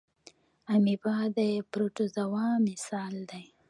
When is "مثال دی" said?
2.67-3.45